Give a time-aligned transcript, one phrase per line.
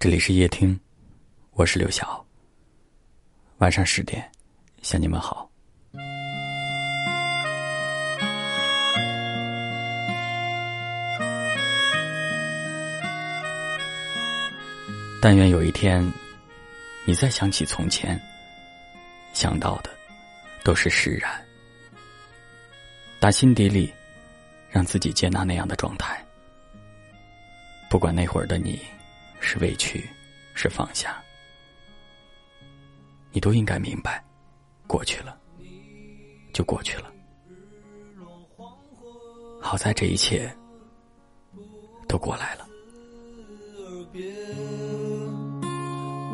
[0.00, 0.78] 这里是夜听，
[1.54, 2.24] 我是刘晓。
[3.56, 4.30] 晚上十点，
[4.80, 5.50] 向你们好。
[15.20, 16.00] 但愿有一天，
[17.04, 18.20] 你再想起从前，
[19.32, 19.90] 想到的
[20.62, 21.44] 都是释然，
[23.18, 23.92] 打心底里
[24.70, 26.24] 让自己接纳那样的状态。
[27.90, 28.80] 不管那会儿的你。
[29.40, 30.08] 是委屈，
[30.54, 31.22] 是放下，
[33.32, 34.22] 你都应该明白，
[34.86, 35.38] 过去了，
[36.52, 37.12] 就过去了。
[39.60, 40.50] 好在这一切
[42.06, 42.66] 都过来了。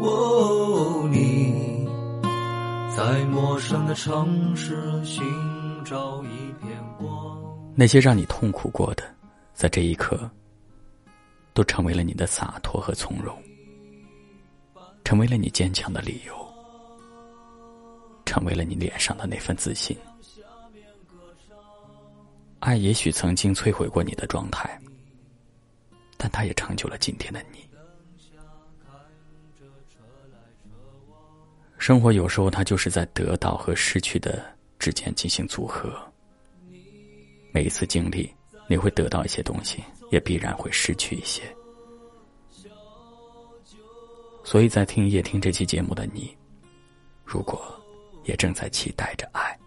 [0.01, 1.87] 哦，你
[2.95, 5.25] 在陌生的城市寻
[5.85, 7.39] 找一片光。
[7.75, 9.03] 那些让你痛苦过的，
[9.53, 10.31] 在这一刻。
[11.55, 13.41] 都成为了你的洒脱和从容，
[15.05, 16.35] 成为了你坚强的理由，
[18.27, 19.97] 成为了你脸上的那份自信。
[22.59, 24.81] 爱也许曾经摧毁过你的状态，
[26.17, 27.59] 但它也成就了今天的你。
[31.79, 34.43] 生活有时候它就是在得到和失去的
[34.79, 35.95] 之间进行组合。
[37.53, 38.35] 每一次经历，
[38.67, 39.85] 你会得到一些东西。
[40.11, 41.43] 也必然会失去一些，
[44.45, 46.37] 所以在听夜听这期节目的你，
[47.25, 47.61] 如果
[48.25, 49.59] 也正在期待着爱，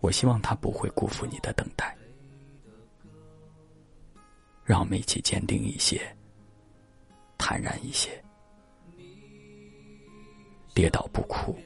[0.00, 1.96] 我希望他不会辜负你的等待。
[4.64, 6.00] 让我们一起坚定一些，
[7.36, 8.10] 坦然一些，
[10.72, 11.56] 跌倒不哭，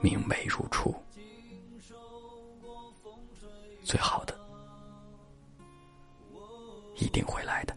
[0.00, 0.94] 明媚如初，
[3.84, 4.29] 最好的。
[7.00, 7.74] 一定会来的。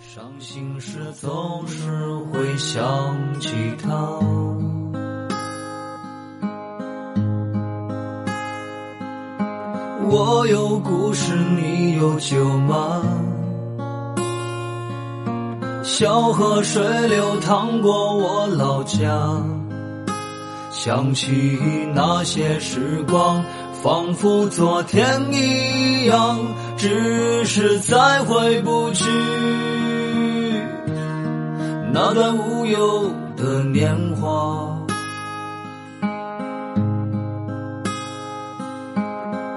[0.00, 3.50] 伤心时总是会想起
[3.82, 3.88] 他。
[10.08, 13.02] 我有故事，你有酒吗？
[15.82, 19.00] 小河水流淌过我老家，
[20.70, 21.58] 想起
[21.94, 23.42] 那些时光。
[23.82, 26.38] 仿佛昨天一样，
[26.76, 29.04] 只是再回不去
[31.92, 34.76] 那段无忧的年华。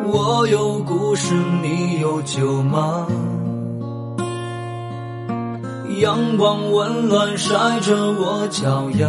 [0.06, 3.08] 我有故事，你有酒吗？
[6.00, 9.08] 阳光温暖晒着我脚丫。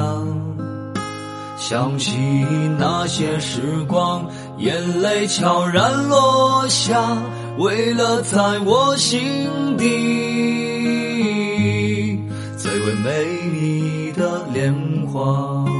[1.57, 2.17] 想起
[2.79, 4.27] 那些时光，
[4.61, 7.03] 眼泪悄然落下，
[7.57, 9.19] 为了在我心
[9.79, 9.85] 底
[12.59, 14.75] 最为美丽的莲
[15.11, 15.80] 花。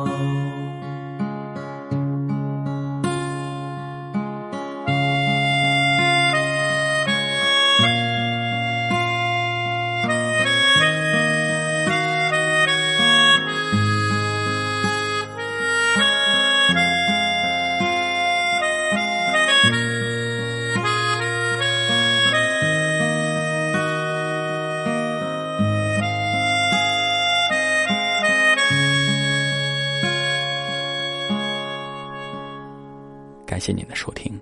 [33.51, 34.39] 感谢您的收听，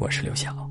[0.00, 0.63] 我是刘晓。